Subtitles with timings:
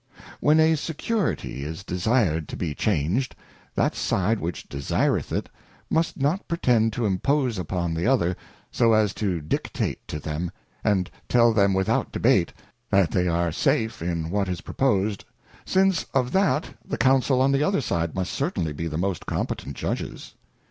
[0.39, 3.35] When a Security is desired to be changed,
[3.75, 5.47] that side which desireth it
[5.91, 8.35] must not pretend to impose upon the other,
[8.71, 10.49] so as to dictate to them,
[10.83, 12.51] and tell them without debate,
[12.89, 15.23] that they are safe in what is proposed,
[15.65, 19.75] since of that the Counsel on the other side must certainly be the most competent
[19.75, 20.33] Judges.